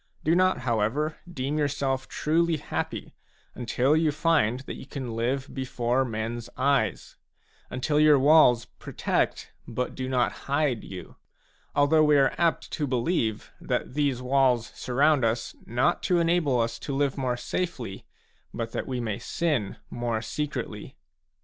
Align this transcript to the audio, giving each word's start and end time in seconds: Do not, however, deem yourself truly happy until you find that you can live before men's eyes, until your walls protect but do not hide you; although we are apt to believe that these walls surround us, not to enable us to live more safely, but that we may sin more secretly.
Do 0.23 0.33
not, 0.33 0.61
however, 0.61 1.17
deem 1.31 1.59
yourself 1.59 2.07
truly 2.07 2.57
happy 2.57 3.13
until 3.53 3.95
you 3.95 4.11
find 4.11 4.61
that 4.61 4.73
you 4.73 4.87
can 4.87 5.15
live 5.15 5.53
before 5.53 6.03
men's 6.03 6.49
eyes, 6.57 7.17
until 7.69 7.99
your 7.99 8.17
walls 8.17 8.65
protect 8.65 9.51
but 9.67 9.93
do 9.93 10.09
not 10.09 10.31
hide 10.49 10.83
you; 10.83 11.17
although 11.75 12.03
we 12.03 12.17
are 12.17 12.33
apt 12.39 12.71
to 12.71 12.87
believe 12.87 13.51
that 13.61 13.93
these 13.93 14.23
walls 14.23 14.71
surround 14.73 15.23
us, 15.23 15.55
not 15.67 16.01
to 16.01 16.17
enable 16.17 16.59
us 16.59 16.79
to 16.79 16.95
live 16.95 17.15
more 17.15 17.37
safely, 17.37 18.07
but 18.51 18.71
that 18.71 18.87
we 18.87 18.99
may 18.99 19.19
sin 19.19 19.77
more 19.91 20.19
secretly. 20.23 20.97